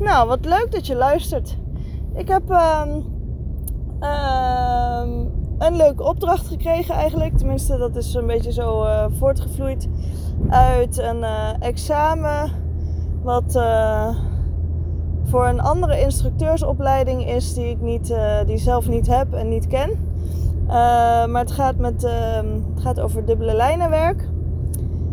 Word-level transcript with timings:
Nou, 0.00 0.28
wat 0.28 0.44
leuk 0.44 0.66
dat 0.70 0.86
je 0.86 0.94
luistert. 0.94 1.56
Ik 2.14 2.28
heb 2.28 2.50
ehm, 2.50 3.00
ehm, 4.00 5.10
een 5.58 5.76
leuke 5.76 6.02
opdracht 6.02 6.46
gekregen 6.46 6.94
eigenlijk. 6.94 7.38
Tenminste, 7.38 7.76
dat 7.76 7.96
is 7.96 8.14
een 8.14 8.26
beetje 8.26 8.52
zo 8.52 8.84
uh, 8.84 9.04
voortgevloeid 9.18 9.88
uit 10.48 10.98
een 10.98 11.18
uh, 11.18 11.48
examen. 11.58 12.50
Wat 13.22 13.54
uh, 13.56 14.16
voor 15.24 15.46
een 15.46 15.60
andere 15.60 16.00
instructeursopleiding 16.00 17.26
is 17.28 17.54
die 17.54 17.70
ik 17.70 17.80
niet, 17.80 18.14
die 18.46 18.58
zelf 18.58 18.88
niet 18.88 19.06
heb 19.06 19.32
en 19.32 19.48
niet 19.48 19.66
ken. 19.66 19.90
maar 21.30 21.42
het 21.42 21.52
gaat, 21.52 21.76
met, 21.76 22.04
ehm, 22.04 22.46
het 22.74 22.82
gaat 22.82 23.00
over 23.00 23.24
dubbele 23.24 23.54
lijnenwerk. 23.54 24.28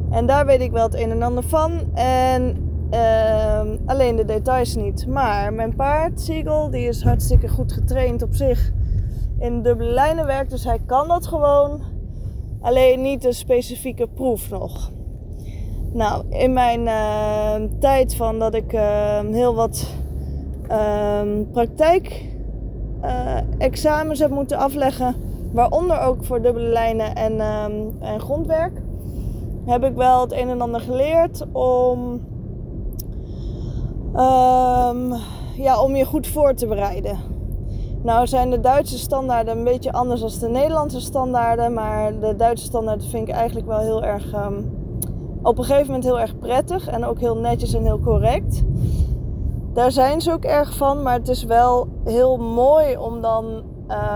En 0.09 0.25
daar 0.25 0.45
weet 0.45 0.61
ik 0.61 0.71
wel 0.71 0.83
het 0.83 0.95
een 0.95 1.11
en 1.11 1.23
ander 1.23 1.43
van. 1.43 1.71
En 1.93 2.66
uh, 2.91 3.61
alleen 3.85 4.15
de 4.15 4.25
details 4.25 4.75
niet. 4.75 5.07
Maar 5.07 5.53
mijn 5.53 5.75
paard, 5.75 6.21
Siegel, 6.21 6.69
die 6.69 6.87
is 6.87 7.03
hartstikke 7.03 7.47
goed 7.47 7.71
getraind 7.71 8.21
op 8.21 8.35
zich 8.35 8.71
in 9.39 9.61
dubbele 9.61 9.91
lijnenwerk. 9.91 10.49
Dus 10.49 10.63
hij 10.63 10.79
kan 10.85 11.07
dat 11.07 11.27
gewoon. 11.27 11.81
Alleen 12.61 13.01
niet 13.01 13.21
de 13.21 13.33
specifieke 13.33 14.07
proef 14.07 14.49
nog. 14.49 14.91
Nou, 15.93 16.23
in 16.29 16.53
mijn 16.53 16.81
uh, 16.81 17.53
tijd 17.79 18.15
van 18.15 18.39
dat 18.39 18.53
ik 18.53 18.73
uh, 18.73 19.19
heel 19.19 19.55
wat 19.55 19.87
ehm, 20.67 21.43
uh, 23.03 23.37
examens 23.57 24.19
heb 24.19 24.29
moeten 24.29 24.57
afleggen, 24.57 25.15
waaronder 25.51 25.99
ook 25.99 26.25
voor 26.25 26.41
dubbele 26.41 26.69
lijnen 26.69 27.15
en, 27.15 27.39
en 27.99 28.19
grondwerk, 28.19 28.81
heb 29.65 29.83
ik 29.83 29.95
wel 29.95 30.21
het 30.21 30.31
een 30.31 30.49
en 30.49 30.61
ander 30.61 30.81
geleerd 30.81 31.45
om 31.51 32.21
Um, 34.17 35.13
ja, 35.55 35.81
om 35.81 35.95
je 35.95 36.05
goed 36.05 36.27
voor 36.27 36.53
te 36.53 36.67
bereiden. 36.67 37.17
Nou 38.03 38.27
zijn 38.27 38.49
de 38.49 38.59
Duitse 38.59 38.97
standaarden 38.97 39.57
een 39.57 39.63
beetje 39.63 39.91
anders 39.91 40.21
dan 40.21 40.29
de 40.39 40.47
Nederlandse 40.47 40.99
standaarden. 41.01 41.73
Maar 41.73 42.19
de 42.19 42.35
Duitse 42.35 42.65
standaarden 42.65 43.07
vind 43.07 43.27
ik 43.27 43.33
eigenlijk 43.33 43.67
wel 43.67 43.79
heel 43.79 44.03
erg... 44.03 44.33
Um, 44.33 44.75
op 45.41 45.57
een 45.57 45.63
gegeven 45.63 45.85
moment 45.85 46.03
heel 46.03 46.19
erg 46.19 46.39
prettig. 46.39 46.87
En 46.87 47.05
ook 47.05 47.19
heel 47.19 47.37
netjes 47.37 47.73
en 47.73 47.83
heel 47.83 47.99
correct. 47.99 48.63
Daar 49.73 49.91
zijn 49.91 50.21
ze 50.21 50.31
ook 50.31 50.43
erg 50.43 50.75
van. 50.75 51.01
Maar 51.01 51.13
het 51.13 51.29
is 51.29 51.43
wel 51.43 51.87
heel 52.03 52.37
mooi 52.37 52.97
om 52.97 53.21
dan 53.21 53.63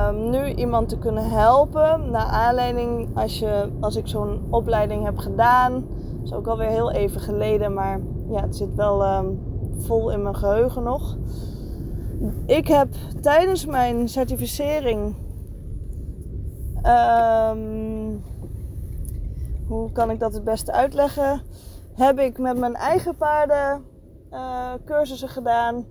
um, 0.09 0.29
nu 0.29 0.53
iemand 0.53 0.89
te 0.89 0.97
kunnen 0.97 1.29
helpen. 1.29 2.11
Naar 2.11 2.25
aanleiding 2.25 3.09
als, 3.17 3.39
je, 3.39 3.69
als 3.79 3.95
ik 3.95 4.07
zo'n 4.07 4.41
opleiding 4.49 5.05
heb 5.05 5.17
gedaan. 5.17 5.73
Dat 5.73 6.23
is 6.23 6.33
ook 6.33 6.47
alweer 6.47 6.69
heel 6.69 6.91
even 6.91 7.21
geleden. 7.21 7.73
Maar 7.73 7.99
ja, 8.29 8.41
het 8.41 8.55
zit 8.55 8.75
wel... 8.75 9.03
vol 9.81 10.11
in 10.11 10.21
mijn 10.21 10.35
geheugen 10.35 10.83
nog. 10.83 11.17
Ik 12.45 12.67
heb 12.67 12.87
tijdens 13.21 13.65
mijn 13.65 14.09
certificering. 14.09 15.15
Um, 16.85 18.23
hoe 19.67 19.91
kan 19.91 20.09
ik 20.09 20.19
dat 20.19 20.33
het 20.33 20.43
beste 20.43 20.71
uitleggen? 20.71 21.41
Heb 21.93 22.19
ik 22.19 22.37
met 22.37 22.57
mijn 22.57 22.75
eigen 22.75 23.15
paarden 23.15 23.83
uh, 24.31 24.73
cursussen 24.85 25.29
gedaan. 25.29 25.85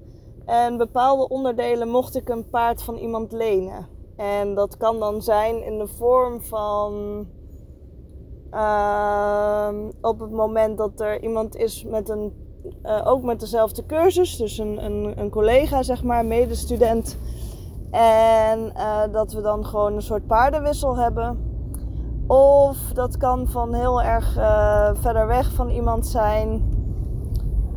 En 0.46 0.76
bepaalde 0.76 1.28
onderdelen 1.28 1.88
mocht 1.88 2.16
ik 2.16 2.28
een 2.28 2.48
paard 2.48 2.82
van 2.82 2.96
iemand 2.96 3.32
lenen. 3.32 3.86
En 4.16 4.54
dat 4.54 4.76
kan 4.76 4.98
dan 4.98 5.22
zijn 5.22 5.64
in 5.64 5.78
de 5.78 5.86
vorm 5.86 6.40
van. 6.40 7.26
Uh, 8.54 9.68
op 10.00 10.20
het 10.20 10.30
moment 10.30 10.78
dat 10.78 11.00
er 11.00 11.22
iemand 11.22 11.56
is 11.56 11.84
met 11.84 12.08
een 12.08 12.32
uh, 12.82 13.00
ook 13.04 13.22
met 13.22 13.40
dezelfde 13.40 13.86
cursus, 13.86 14.36
dus 14.36 14.58
een, 14.58 14.84
een, 14.84 15.12
een 15.20 15.30
collega, 15.30 15.82
zeg 15.82 16.02
maar, 16.02 16.24
medestudent. 16.24 17.18
En 17.90 18.72
uh, 18.76 19.02
dat 19.12 19.32
we 19.32 19.40
dan 19.40 19.66
gewoon 19.66 19.94
een 19.94 20.02
soort 20.02 20.26
paardenwissel 20.26 20.96
hebben. 20.96 21.48
Of 22.26 22.76
dat 22.92 23.16
kan 23.16 23.48
van 23.48 23.74
heel 23.74 24.02
erg 24.02 24.36
uh, 24.36 24.90
verder 24.94 25.26
weg 25.26 25.52
van 25.52 25.68
iemand 25.68 26.06
zijn. 26.06 26.78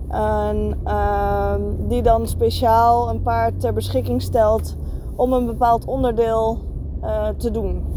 En, 0.10 0.80
ehm, 0.84 1.62
die 1.88 2.02
dan 2.02 2.28
speciaal 2.28 3.10
een 3.10 3.22
paard 3.22 3.60
ter 3.60 3.74
beschikking 3.74 4.22
stelt 4.22 4.76
om 5.16 5.34
een 5.34 5.46
bepaald 5.46 5.86
onderdeel 5.86 6.72
te 7.38 7.52
doen 7.52 7.93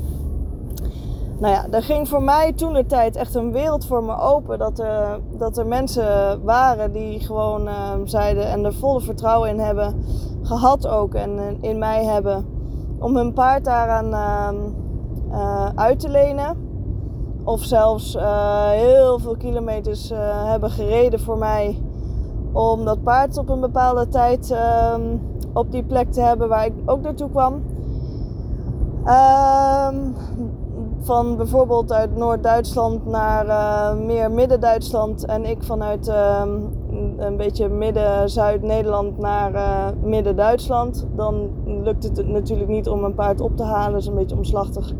nou 1.38 1.54
ja, 1.54 1.66
er 1.70 1.82
ging 1.82 2.08
voor 2.08 2.22
mij 2.22 2.52
toen 2.52 2.72
de 2.72 2.86
tijd 2.86 3.16
echt 3.16 3.34
een 3.34 3.52
wereld 3.52 3.86
voor 3.86 4.04
me 4.04 4.18
open. 4.18 4.58
Dat 4.58 4.78
er, 4.78 5.20
dat 5.38 5.58
er 5.58 5.66
mensen 5.66 6.42
waren 6.44 6.92
die 6.92 7.20
gewoon 7.20 7.66
uh, 7.68 7.92
zeiden 8.04 8.48
en 8.48 8.64
er 8.64 8.74
volle 8.74 9.00
vertrouwen 9.00 9.48
in 9.48 9.58
hebben. 9.58 10.04
Gehad 10.42 10.86
ook 10.88 11.14
en 11.14 11.36
uh, 11.36 11.42
in 11.60 11.78
mij 11.78 12.04
hebben. 12.04 12.46
Om 12.98 13.16
hun 13.16 13.32
paard 13.32 13.64
daaraan 13.64 14.12
uh, 15.30 15.68
uit 15.74 16.00
te 16.00 16.08
lenen. 16.08 16.64
Of 17.44 17.62
zelfs 17.62 18.14
eh, 18.14 18.68
heel 18.68 19.18
veel 19.18 19.36
kilometers 19.36 20.12
hebben 20.44 20.70
gereden 20.70 21.20
voor 21.20 21.38
mij. 21.38 21.82
Om 22.52 22.84
dat 22.84 23.02
paard 23.02 23.38
op 23.38 23.48
een 23.48 23.60
bepaalde 23.60 24.08
tijd 24.08 24.50
ehm, 24.50 25.16
op 25.52 25.70
die 25.72 25.82
plek 25.84 26.12
te 26.12 26.20
hebben 26.20 26.48
waar 26.48 26.64
ik 26.66 26.72
ook 26.84 27.02
naartoe 27.02 27.30
kwam. 27.30 27.62
Ehm, 29.04 29.96
van 31.06 31.36
bijvoorbeeld 31.36 31.92
uit 31.92 32.16
Noord-Duitsland 32.16 33.06
naar 33.06 33.46
uh, 33.46 34.04
meer 34.04 34.30
Midden-Duitsland 34.30 35.24
en 35.24 35.44
ik 35.44 35.62
vanuit 35.62 36.08
uh, 36.08 36.42
een 37.16 37.36
beetje 37.36 37.68
Midden-Zuid-Nederland 37.68 39.18
naar 39.18 39.54
uh, 39.54 39.86
Midden-Duitsland, 40.02 41.06
dan 41.16 41.50
lukt 41.64 42.02
het 42.02 42.26
natuurlijk 42.26 42.68
niet 42.68 42.88
om 42.88 43.04
een 43.04 43.14
paard 43.14 43.40
op 43.40 43.56
te 43.56 43.62
halen, 43.62 43.92
dat 43.92 44.00
is 44.00 44.06
een 44.06 44.14
beetje 44.14 44.36
omslachtig. 44.36 44.92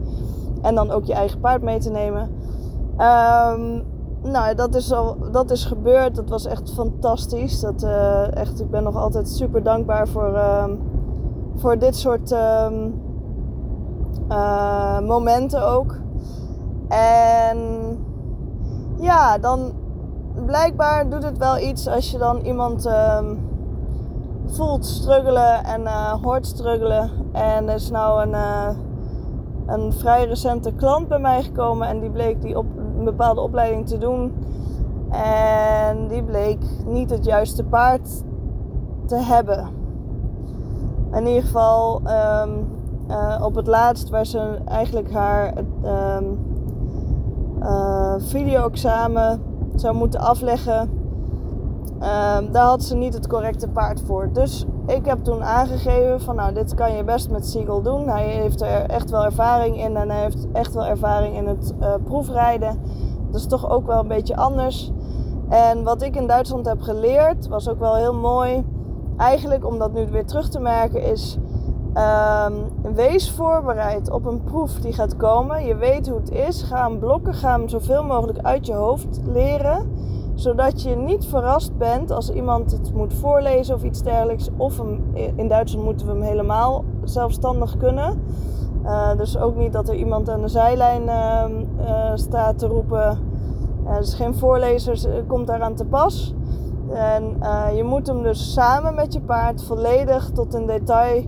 En 0.62 0.75
dan 0.75 0.91
ook 0.91 1.05
je 1.05 1.15
eigen 1.15 1.41
paard 1.41 1.62
mee 1.62 1.78
te 1.78 1.91
nemen. 1.91 2.31
Um, 2.99 3.84
nou, 4.22 4.55
dat 4.55 4.75
is, 4.75 4.93
al, 4.93 5.16
dat 5.33 5.50
is 5.50 5.65
gebeurd. 5.65 6.15
Dat 6.15 6.28
was 6.28 6.47
echt 6.47 6.72
fantastisch. 6.72 7.61
Dat, 7.61 7.83
uh, 7.83 8.37
echt, 8.37 8.61
ik 8.61 8.71
ben 8.71 8.83
nog 8.83 8.97
altijd 8.97 9.28
super 9.28 9.62
dankbaar 9.62 10.09
voor, 10.09 10.33
uh, 10.34 10.65
voor 11.56 11.78
dit 11.78 11.97
soort 11.97 12.34
uh, 14.29 15.01
momenten 15.01 15.67
ook. 15.67 15.99
En 16.89 17.59
ja, 18.99 19.39
dan 19.39 19.73
blijkbaar 20.47 21.09
doet 21.09 21.23
het 21.23 21.39
wel 21.39 21.59
iets 21.59 21.89
als 21.89 22.11
je 22.11 22.19
dan 22.19 22.39
iemand 22.39 22.87
um, 22.87 23.39
voelt 24.47 24.87
struggelen 24.87 25.65
en 25.65 25.81
uh, 25.81 26.13
hoort 26.23 26.47
struggelen. 26.47 27.11
En 27.33 27.69
er 27.69 27.75
is 27.75 27.91
nou 27.91 28.23
een, 28.23 28.33
uh, 28.33 28.69
een 29.67 29.93
vrij 29.93 30.27
recente 30.27 30.73
klant 30.73 31.09
bij 31.09 31.19
mij 31.19 31.43
gekomen 31.43 31.89
en 31.89 32.01
die 32.01 32.11
bleek 32.11 32.43
die 32.43 32.59
op 32.59 32.67
een 32.99 33.05
bepaalde 33.05 33.41
opleiding 33.41 33.89
te 33.89 33.99
doen. 33.99 34.33
En 35.11 36.09
die 36.09 36.23
bleek 36.23 36.63
niet 36.87 37.11
het 37.11 37.25
juiste 37.25 37.65
paard 37.65 38.23
te 39.07 39.17
hebben. 39.17 39.69
In 41.13 41.27
ieder 41.27 41.43
geval 41.43 42.01
um, 42.43 42.76
uh, 43.11 43.41
op 43.43 43.55
het 43.55 43.67
laatst 43.67 44.09
waar 44.09 44.27
ze 44.27 44.59
eigenlijk 44.65 45.12
haar 45.12 45.53
um, 45.84 46.39
uh, 47.62 48.15
video-examen 48.19 49.43
zou 49.75 49.94
moeten 49.94 50.21
afleggen. 50.21 50.81
Um, 51.93 52.53
daar 52.53 52.66
had 52.66 52.84
ze 52.84 52.97
niet 52.97 53.15
het 53.15 53.27
correcte 53.27 53.69
paard 53.69 54.00
voor. 54.06 54.28
Dus 54.33 54.66
ik 54.87 55.06
heb 55.06 55.25
toen 55.25 55.45
aangegeven 55.45 56.21
van 56.21 56.37
nou 56.37 56.55
dit 56.55 56.75
kan 56.75 56.93
je 56.93 57.05
best 57.05 57.31
met 57.31 57.47
Siegel 57.47 57.83
doen. 57.83 58.09
Hij 58.09 58.25
heeft 58.25 58.61
er 58.61 58.83
echt 58.83 59.11
wel 59.11 59.25
ervaring 59.25 59.84
in 59.84 59.97
en 59.97 60.11
hij 60.11 60.21
heeft 60.21 60.47
echt 60.53 60.75
wel 60.75 60.87
ervaring 60.87 61.37
in 61.37 61.47
het 61.47 61.75
uh, 61.81 61.95
proefrijden. 62.05 62.81
Dat 63.31 63.41
is 63.41 63.47
toch 63.47 63.71
ook 63.71 63.87
wel 63.87 64.00
een 64.00 64.09
beetje 64.09 64.37
anders. 64.37 64.93
En 65.49 65.83
wat 65.84 66.03
ik 66.03 66.16
in 66.16 66.27
Duitsland 66.27 66.66
heb 66.66 66.81
geleerd 66.81 67.49
was 67.49 67.69
ook 67.69 67.78
wel 67.78 67.95
heel 67.95 68.15
mooi. 68.15 68.65
Eigenlijk 69.16 69.66
om 69.66 69.78
dat 69.78 69.92
nu 69.92 70.07
weer 70.07 70.27
terug 70.27 70.48
te 70.48 70.60
merken 70.60 71.03
is 71.03 71.39
Um, 71.97 72.95
wees 72.95 73.31
voorbereid 73.31 74.10
op 74.10 74.27
een 74.27 74.43
proef 74.43 74.72
die 74.81 74.93
gaat 74.93 75.16
komen. 75.16 75.66
Je 75.66 75.77
weet 75.77 76.09
hoe 76.09 76.19
het 76.19 76.31
is. 76.31 76.63
Ga 76.63 76.89
hem 76.89 76.98
blokken. 76.98 77.34
Ga 77.34 77.51
hem 77.51 77.69
zoveel 77.69 78.04
mogelijk 78.04 78.39
uit 78.39 78.66
je 78.66 78.75
hoofd 78.75 79.21
leren. 79.25 79.91
Zodat 80.34 80.83
je 80.83 80.97
niet 80.97 81.25
verrast 81.25 81.77
bent 81.77 82.10
als 82.10 82.31
iemand 82.31 82.72
het 82.72 82.93
moet 82.95 83.15
voorlezen 83.15 83.75
of 83.75 83.83
iets 83.83 84.03
dergelijks. 84.03 84.48
Of 84.57 84.83
in 85.37 85.48
Duitsland 85.48 85.84
moeten 85.84 86.07
we 86.07 86.13
hem 86.13 86.22
helemaal 86.22 86.84
zelfstandig 87.04 87.77
kunnen. 87.77 88.22
Uh, 88.84 89.16
dus 89.16 89.39
ook 89.39 89.57
niet 89.57 89.72
dat 89.72 89.89
er 89.89 89.95
iemand 89.95 90.31
aan 90.31 90.43
de 90.43 90.48
zijlijn 90.48 91.03
uh, 91.03 91.45
uh, 91.81 92.10
staat 92.15 92.59
te 92.59 92.66
roepen. 92.66 93.19
dus 93.98 94.15
geen 94.15 94.34
voorlezer 94.34 95.25
komt 95.27 95.47
daaraan 95.47 95.75
te 95.75 95.84
pas. 95.84 96.34
En 96.93 97.37
je 97.75 97.84
moet 97.84 98.07
hem 98.07 98.22
dus 98.22 98.53
samen 98.53 98.95
met 98.95 99.13
je 99.13 99.21
paard 99.21 99.63
volledig 99.63 100.31
tot 100.31 100.54
een 100.54 100.66
detail 100.66 101.25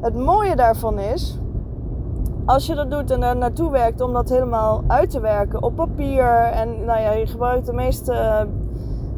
Het 0.00 0.14
mooie 0.14 0.56
daarvan 0.56 0.98
is, 0.98 1.38
als 2.44 2.66
je 2.66 2.74
dat 2.74 2.90
doet 2.90 3.10
en 3.10 3.22
er 3.22 3.36
naartoe 3.36 3.70
werkt 3.70 4.00
om 4.00 4.12
dat 4.12 4.28
helemaal 4.28 4.82
uit 4.86 5.10
te 5.10 5.20
werken 5.20 5.62
op 5.62 5.76
papier. 5.76 6.26
En 6.34 6.84
nou 6.84 7.00
ja, 7.00 7.12
je 7.12 7.26
gebruikt 7.26 7.66
de 7.66 7.72
meeste 7.72 8.46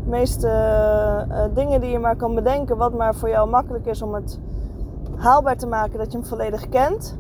meeste 0.07 0.49
uh, 1.29 1.45
dingen 1.55 1.81
die 1.81 1.91
je 1.91 1.99
maar 1.99 2.17
kan 2.17 2.35
bedenken, 2.35 2.77
wat 2.77 2.95
maar 2.95 3.15
voor 3.15 3.29
jou 3.29 3.51
makkelijk 3.51 3.87
is 3.87 4.03
om 4.03 4.15
het 4.15 4.41
haalbaar 5.17 5.57
te 5.57 5.67
maken, 5.67 5.99
dat 5.99 6.13
je 6.13 6.19
hem 6.19 6.27
volledig 6.27 6.69
kent, 6.69 7.19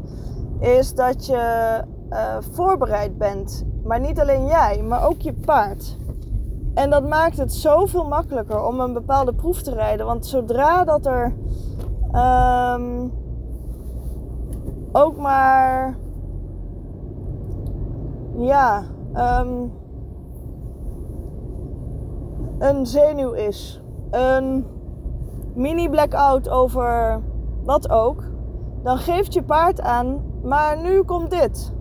is 0.61 0.95
dat 0.95 1.27
je 1.27 1.81
uh, 2.11 2.37
voorbereid 2.51 3.19
bent. 3.19 3.67
Maar 3.85 4.01
niet 4.01 4.21
alleen 4.21 4.47
jij, 4.47 4.83
maar 4.83 5.07
ook 5.07 5.21
je 5.21 5.33
paard. 5.33 5.97
En 6.75 6.91
dat 6.91 7.09
maakt 7.09 7.37
het 7.37 7.53
zoveel 7.53 8.09
makkelijker 8.09 8.65
om 8.65 8.81
een 8.81 8.93
bepaalde 8.93 9.35
proef 9.35 9.63
te 9.63 9.75
rijden. 9.75 10.07
Want 10.07 10.27
zodra 10.27 10.85
dat 10.85 11.07
er 11.07 11.35
um, 12.13 13.13
ook 14.93 15.17
maar. 15.17 15.99
Ja. 18.37 18.83
Um, 19.15 19.73
een 22.59 22.87
zenuw 22.87 23.33
is. 23.33 23.81
Een 24.11 24.67
mini 25.55 25.89
blackout 25.89 26.49
over 26.49 27.23
wat 27.65 27.91
ook. 27.91 28.23
Dan 28.83 28.99
geeft 28.99 29.35
je 29.35 29.43
paard 29.43 29.81
aan, 29.81 30.23
maar 30.43 30.83
nu 30.83 31.03
komt 31.03 31.31
dit. 31.31 31.73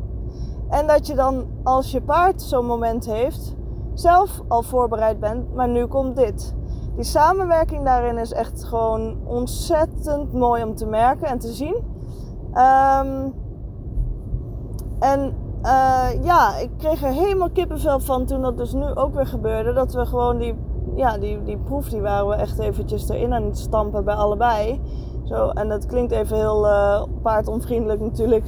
En 0.69 0.88
dat 0.88 1.07
je 1.07 1.16
dan 1.16 1.48
als 1.63 1.92
je 1.92 2.01
paard 2.01 2.42
zo'n 2.42 2.66
moment 2.66 3.06
heeft, 3.06 3.56
zelf 3.94 4.42
al 4.48 4.62
voorbereid 4.62 5.19
bent, 5.19 5.54
maar 5.54 5.69
nu 5.69 5.86
komt 5.86 6.16
dit. 6.16 6.56
Die 6.96 7.04
samenwerking 7.04 7.86
daarin 7.86 8.18
is 8.18 8.34
echt 8.34 8.64
gewoon 8.64 9.18
ontzettend 9.26 10.34
mooi 10.34 10.64
om 10.64 10.76
te 10.76 10.86
merken 10.86 11.28
en 11.28 11.40
te 11.40 11.54
zien. 11.54 11.76
Um, 12.54 13.34
en 15.00 15.34
uh, 15.62 16.24
ja, 16.24 16.58
ik 16.58 16.70
kreeg 16.78 17.04
er 17.04 17.12
helemaal 17.12 17.50
kippenvel 17.50 18.00
van 18.00 18.26
toen 18.26 18.42
dat 18.42 18.58
dus 18.58 18.74
nu 18.74 18.96
ook 18.96 19.14
weer 19.16 19.28
gebeurde. 19.28 19.74
Dat 19.74 19.94
we 19.94 20.06
gewoon 20.06 20.38
die, 20.38 20.56
ja, 20.96 21.18
die, 21.18 21.44
die 21.44 21.58
proef, 21.58 21.90
die 21.90 22.02
waren 22.02 22.28
we 22.28 22.36
echt 22.36 22.60
eventjes 22.60 23.10
erin 23.10 23.34
aan 23.34 23.44
het 23.44 23.58
stampen 23.58 24.06
bij 24.06 24.16
allebei. 24.16 24.82
Zo, 25.24 25.48
en 25.48 25.70
dat 25.70 25.86
klinkt 25.86 26.12
even 26.12 26.38
heel 26.38 26.66
uh, 26.66 27.04
paardonvriendelijk 27.22 28.02
natuurlijk. 28.02 28.46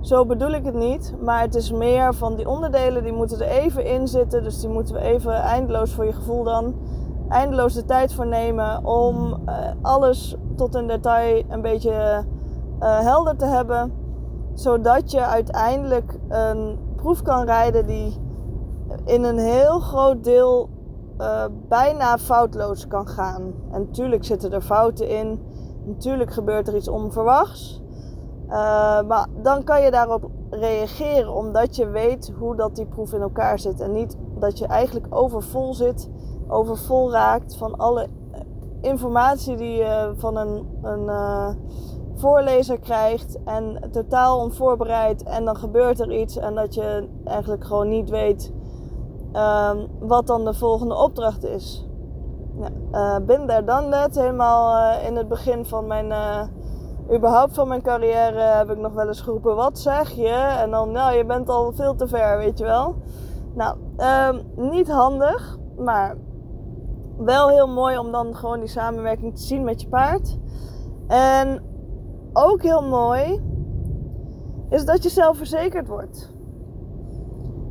Zo 0.00 0.26
bedoel 0.26 0.50
ik 0.50 0.64
het 0.64 0.74
niet. 0.74 1.14
Maar 1.20 1.40
het 1.40 1.54
is 1.54 1.72
meer 1.72 2.14
van 2.14 2.36
die 2.36 2.48
onderdelen, 2.48 3.02
die 3.02 3.12
moeten 3.12 3.40
er 3.40 3.48
even 3.48 3.86
in 3.86 4.08
zitten. 4.08 4.42
Dus 4.42 4.60
die 4.60 4.70
moeten 4.70 4.94
we 4.94 5.00
even 5.00 5.34
eindeloos 5.34 5.92
voor 5.92 6.04
je 6.04 6.12
gevoel 6.12 6.44
dan. 6.44 6.74
Eindeloos 7.32 7.74
de 7.74 7.84
tijd 7.84 8.14
voor 8.14 8.26
nemen 8.26 8.84
om 8.84 9.42
uh, 9.48 9.54
alles 9.82 10.36
tot 10.56 10.74
in 10.74 10.86
detail 10.86 11.42
een 11.48 11.62
beetje 11.62 12.24
uh, 12.80 12.98
helder 12.98 13.36
te 13.36 13.46
hebben. 13.46 13.92
Zodat 14.54 15.10
je 15.10 15.20
uiteindelijk 15.20 16.18
een 16.28 16.78
proef 16.96 17.22
kan 17.22 17.44
rijden 17.44 17.86
die 17.86 18.20
in 19.04 19.24
een 19.24 19.38
heel 19.38 19.80
groot 19.80 20.24
deel 20.24 20.68
uh, 21.18 21.44
bijna 21.68 22.18
foutloos 22.18 22.86
kan 22.86 23.08
gaan. 23.08 23.52
En 23.70 23.80
natuurlijk 23.80 24.24
zitten 24.24 24.52
er 24.52 24.62
fouten 24.62 25.08
in. 25.08 25.40
Natuurlijk 25.84 26.32
gebeurt 26.32 26.68
er 26.68 26.76
iets 26.76 26.88
onverwachts. 26.88 27.82
Maar 29.08 29.26
dan 29.42 29.64
kan 29.64 29.82
je 29.82 29.90
daarop 29.90 30.30
reageren 30.50 31.34
omdat 31.34 31.76
je 31.76 31.88
weet 31.88 32.32
hoe 32.38 32.56
dat 32.56 32.76
die 32.76 32.86
proef 32.86 33.12
in 33.12 33.20
elkaar 33.20 33.58
zit. 33.58 33.80
En 33.80 33.92
niet 33.92 34.16
dat 34.38 34.58
je 34.58 34.66
eigenlijk 34.66 35.06
overvol 35.10 35.74
zit, 35.74 36.10
overvol 36.52 37.12
raakt 37.12 37.56
van 37.56 37.76
alle 37.76 38.08
informatie 38.80 39.56
die 39.56 39.76
je 39.76 40.12
van 40.16 40.36
een, 40.36 40.66
een 40.82 41.04
uh, 41.04 41.48
voorlezer 42.14 42.78
krijgt. 42.78 43.38
En 43.44 43.88
totaal 43.90 44.38
onvoorbereid. 44.38 45.22
En 45.22 45.44
dan 45.44 45.56
gebeurt 45.56 46.00
er 46.00 46.12
iets 46.12 46.36
en 46.36 46.54
dat 46.54 46.74
je 46.74 47.08
eigenlijk 47.24 47.64
gewoon 47.64 47.88
niet 47.88 48.10
weet 48.10 48.52
um, 49.32 49.88
wat 50.00 50.26
dan 50.26 50.44
de 50.44 50.54
volgende 50.54 50.94
opdracht 50.96 51.44
is. 51.44 51.88
Ja, 52.56 53.20
uh, 53.20 53.46
there, 53.46 53.64
done 53.64 53.88
that. 53.88 54.14
Helemaal 54.14 54.92
in 55.06 55.16
het 55.16 55.28
begin 55.28 55.66
van 55.66 55.86
mijn 55.86 56.12
überhaupt 57.14 57.54
van 57.54 57.68
mijn 57.68 57.82
carrière 57.82 58.40
heb 58.40 58.70
ik 58.70 58.78
nog 58.78 58.92
wel 58.92 59.06
eens 59.06 59.20
geroepen: 59.20 59.56
wat 59.56 59.78
zeg 59.78 60.10
je? 60.10 60.56
En 60.60 60.70
dan, 60.70 60.90
nou, 60.90 61.16
je 61.16 61.24
bent 61.24 61.48
al 61.48 61.72
veel 61.72 61.94
te 61.94 62.08
ver, 62.08 62.38
weet 62.38 62.58
je 62.58 62.64
wel. 62.64 62.94
Nou, 63.54 63.76
um, 64.28 64.42
niet 64.70 64.90
handig, 64.90 65.58
maar 65.76 66.16
wel 67.24 67.48
heel 67.48 67.68
mooi 67.68 67.98
om 67.98 68.12
dan 68.12 68.36
gewoon 68.36 68.60
die 68.60 68.68
samenwerking 68.68 69.36
te 69.36 69.42
zien 69.42 69.64
met 69.64 69.80
je 69.80 69.88
paard. 69.88 70.38
En 71.06 71.62
ook 72.32 72.62
heel 72.62 72.82
mooi 72.82 73.42
is 74.70 74.84
dat 74.84 75.02
je 75.02 75.08
zelfverzekerd 75.08 75.88
wordt. 75.88 76.32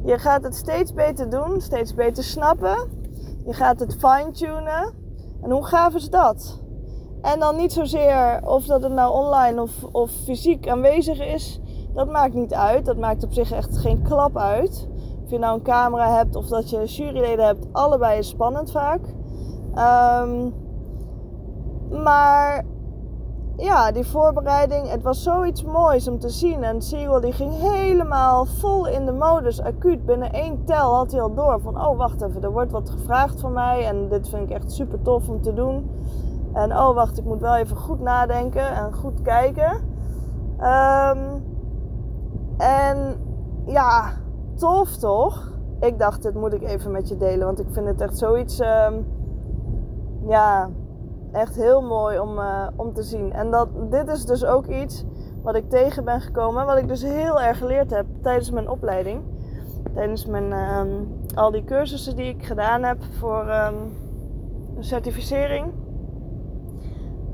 Je 0.04 0.18
gaat 0.18 0.44
het 0.44 0.56
steeds 0.56 0.94
beter 0.94 1.30
doen, 1.30 1.62
steeds 1.62 1.94
beter 1.94 2.24
snappen. 2.24 2.78
Je 3.46 3.54
gaat 3.54 3.80
het 3.80 3.98
fine-tunen. 4.00 4.94
En 5.42 5.52
hoe 5.52 5.66
gaaf 5.66 5.94
is 5.94 6.10
dat? 6.10 6.62
En 7.22 7.40
dan 7.40 7.56
niet 7.56 7.74
zozeer 7.74 8.42
of 8.44 8.66
dat 8.66 8.84
het 8.84 8.92
nou 8.92 9.14
online 9.14 9.62
of, 9.62 9.84
of 9.92 10.12
fysiek 10.12 10.68
aanwezig 10.68 11.20
is. 11.20 11.60
Dat 11.94 12.12
maakt 12.12 12.34
niet 12.34 12.54
uit. 12.54 12.86
Dat 12.86 12.98
maakt 12.98 13.24
op 13.24 13.34
zich 13.34 13.52
echt 13.52 13.78
geen 13.78 14.02
klap 14.04 14.38
uit. 14.38 14.88
Of 15.24 15.30
je 15.30 15.38
nou 15.40 15.54
een 15.54 15.64
camera 15.64 16.16
hebt 16.16 16.36
of 16.36 16.48
dat 16.48 16.70
je 16.70 16.86
juryleden 16.86 17.46
hebt. 17.46 17.68
Allebei 17.72 18.18
is 18.18 18.28
spannend 18.28 18.72
vaak. 18.72 19.02
Um, 19.78 20.54
maar 22.04 22.66
ja, 23.58 23.92
die 23.92 24.06
voorbereiding, 24.06 24.90
het 24.90 25.04
was 25.04 25.24
zoiets 25.24 25.64
moois 25.64 26.08
om 26.08 26.20
te 26.20 26.30
zien. 26.30 26.64
En 26.64 26.82
Siegel 26.82 27.20
die 27.20 27.32
ging 27.32 27.54
helemaal 27.54 28.46
vol 28.46 28.88
in 28.88 29.06
de 29.06 29.12
modus, 29.12 29.62
acuut. 29.62 30.06
Binnen 30.06 30.32
één 30.32 30.66
tel 30.66 30.96
had 30.96 31.12
hij 31.12 31.22
al 31.22 31.34
door 31.34 31.62
van, 31.62 31.86
oh 31.86 31.98
wacht 31.98 32.22
even, 32.22 32.44
er 32.44 32.52
wordt 32.52 32.72
wat 32.72 32.90
gevraagd 32.90 33.40
van 33.40 33.54
mij. 33.54 33.86
En 33.86 34.10
dit 34.10 34.30
vind 34.30 34.50
ik 34.50 34.56
echt 34.56 34.72
super 34.72 35.02
tof 35.02 35.30
om 35.30 35.42
te 35.42 35.54
doen. 35.54 35.90
En 36.54 36.72
oh, 36.72 36.96
wacht, 36.96 37.18
ik 37.18 37.26
moet 37.26 37.42
wel 37.42 37.56
even 37.56 37.78
goed 37.78 38.00
nadenken 38.00 38.76
en 38.76 38.94
goed 38.94 39.22
kijken. 39.22 39.72
Um, 40.60 41.44
en 42.58 43.16
ja, 43.66 44.12
tof 44.56 44.98
toch? 44.98 45.52
Ik 45.80 46.00
dacht, 46.00 46.24
dit 46.24 46.34
moet 46.34 46.54
ik 46.54 46.64
even 46.64 46.92
met 46.92 47.10
je 47.10 47.18
delen, 47.18 47.46
want 47.46 47.60
ik 47.60 47.68
vind 47.72 47.88
het 47.88 48.02
echt 48.02 48.18
zoiets. 48.18 48.60
Um, 48.60 49.06
ja, 50.28 50.70
echt 51.32 51.56
heel 51.56 51.82
mooi 51.82 52.20
om, 52.20 52.38
uh, 52.38 52.68
om 52.76 52.94
te 52.94 53.04
zien. 53.04 53.34
En 53.34 53.52
dat, 53.52 53.68
dit 53.92 54.08
is 54.08 54.26
dus 54.26 54.46
ook 54.46 54.68
iets 54.68 55.06
wat 55.44 55.56
ik 55.56 55.70
tegen 55.70 56.06
ben 56.06 56.22
gekomen, 56.22 56.66
wat 56.66 56.78
ik 56.78 56.88
dus 56.88 57.02
heel 57.02 57.42
erg 57.42 57.58
geleerd 57.58 57.92
heb 57.92 58.06
tijdens 58.22 58.52
mijn 58.52 58.70
opleiding. 58.70 59.24
Tijdens 59.94 60.26
mijn, 60.26 60.52
um, 60.52 61.20
al 61.36 61.52
die 61.52 61.64
cursussen 61.64 62.16
die 62.16 62.26
ik 62.26 62.46
gedaan 62.46 62.84
heb 62.84 62.98
voor 63.20 63.42
um, 63.42 63.94
een 64.76 64.84
certificering. 64.84 65.74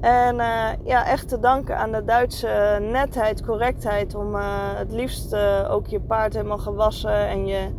En 0.02 0.36
uh, 0.36 0.70
ja, 0.84 1.06
echt 1.06 1.28
te 1.28 1.40
danken 1.40 1.78
aan 1.78 1.92
de 1.92 2.04
Duitse 2.04 2.78
netheid, 2.92 3.46
correctheid. 3.46 4.16
Om 4.16 4.36
uh, 4.36 4.42
het 4.76 4.92
liefst 4.92 5.36
ook 5.70 5.88
je 5.88 6.00
paard 6.00 6.34
helemaal 6.34 6.58
gewassen 6.58 7.28
en 7.28 7.46
je, 7.46 7.70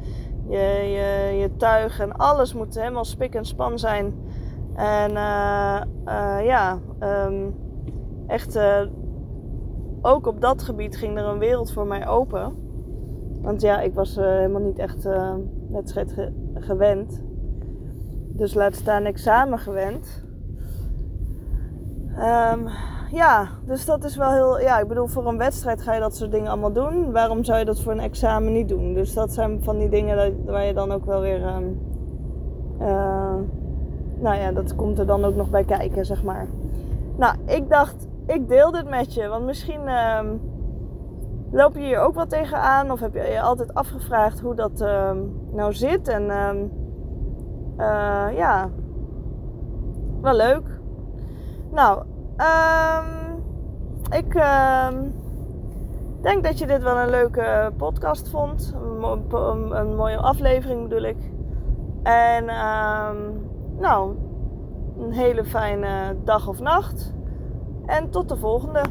je, 0.49 1.37
je 1.39 1.57
tuig 1.57 2.01
en 2.01 2.17
alles 2.17 2.55
moet 2.55 2.75
helemaal 2.75 3.05
spik 3.05 3.35
en 3.35 3.45
span 3.45 3.79
zijn. 3.79 4.15
En 4.75 5.13
ja, 6.45 6.79
um, 7.01 7.55
echt 8.27 8.61
ook 10.03 10.27
op 10.27 10.41
dat 10.41 10.63
gebied 10.63 10.97
ging 10.97 11.19
er 11.19 11.25
een 11.25 11.39
wereld 11.39 11.73
voor 11.73 11.87
mij 11.87 12.09
open. 12.09 12.53
Want 13.43 13.61
ja, 13.61 13.81
ik 13.81 13.95
was 13.95 14.17
helemaal 14.17 14.61
niet 14.61 14.79
echt 14.79 15.09
wedstrijd 15.71 16.13
ge 16.13 16.33
gewend. 16.55 17.23
Dus 18.29 18.55
laat 18.55 18.75
staan 18.75 19.05
examen 19.05 19.59
gewend. 19.59 20.25
Um, 22.19 22.69
ja, 23.11 23.49
dus 23.65 23.85
dat 23.85 24.05
is 24.05 24.17
wel 24.17 24.33
heel. 24.33 24.61
Ja, 24.61 24.79
ik 24.79 24.89
bedoel, 24.89 25.07
voor 25.07 25.27
een 25.27 25.39
wedstrijd 25.39 25.83
ga 25.83 25.95
je 25.95 26.01
dat 26.01 26.17
soort 26.17 26.31
dingen 26.31 26.51
allemaal 26.51 26.73
doen. 26.73 27.13
Waarom 27.13 27.45
zou 27.45 27.59
je 27.59 27.65
dat 27.65 27.81
voor 27.81 27.93
een 27.93 28.01
examen 28.01 28.53
niet 28.53 28.69
doen? 28.69 28.95
Dus 28.95 29.15
dat 29.15 29.33
zijn 29.33 29.63
van 29.63 29.79
die 29.79 29.89
dingen 29.89 30.45
waar 30.45 30.65
je 30.65 30.75
dan 30.75 30.93
ook 30.93 31.05
wel 31.05 31.21
weer. 31.21 31.41
Uh, 32.81 33.37
nou 34.21 34.37
ja, 34.37 34.53
dat 34.53 34.75
komt 34.75 34.99
er 34.99 35.07
dan 35.07 35.25
ook 35.25 35.35
nog 35.35 35.51
bij 35.51 35.65
kijken, 35.65 36.07
zeg 36.07 36.23
maar. 36.23 36.47
Nou, 37.17 37.35
ik 37.47 37.69
dacht, 37.69 38.07
ik 38.27 38.49
deel 38.49 38.71
dit 38.71 38.89
met 38.89 39.15
je. 39.15 39.29
Want 39.29 39.45
misschien 39.45 39.89
um, 39.89 40.41
loop 41.51 41.75
je 41.75 41.81
hier 41.81 41.99
ook 41.99 42.15
wel 42.15 42.27
tegenaan. 42.27 42.91
Of 42.91 43.01
heb 43.01 43.15
je 43.15 43.23
je 43.23 43.41
altijd 43.41 43.75
afgevraagd 43.75 44.41
hoe 44.41 44.55
dat 44.55 44.79
nou 45.53 45.73
zit. 45.73 46.09
En 46.09 46.23
uh, 47.79 48.27
ja, 48.37 48.69
wel 50.21 50.35
leuk. 50.35 50.81
Nou, 51.71 52.03
ik 54.11 54.33
denk 56.23 56.45
dat 56.45 56.59
je 56.59 56.67
dit 56.67 56.83
wel 56.83 56.97
een 56.97 57.11
leuke 57.11 57.73
podcast 57.77 58.29
vond. 58.31 58.75
Een, 59.31 59.97
mooie 59.97 60.17
aflevering 60.17 60.89
bedoel 60.89 61.05
ik. 61.05 61.31
En 62.03 62.49
nou, 63.81 64.17
een 64.99 65.13
hele 65.13 65.45
fijne 65.45 66.17
dag 66.25 66.49
of 66.49 66.61
nacht. 66.61 67.15
En 67.87 68.11
tot 68.11 68.29
de 68.29 68.37
volgende. 68.37 68.83